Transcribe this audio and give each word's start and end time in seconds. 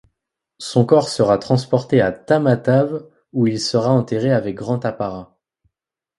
Son 0.57 0.83
corps 0.83 1.09
sera 1.09 1.37
transporté 1.37 2.01
à 2.01 2.11
Tamatave 2.11 3.07
où 3.33 3.45
il 3.45 3.59
sera 3.61 3.91
enterré 3.91 4.31
avec 4.31 4.55
grand 4.55 4.83
apparat. 4.83 5.37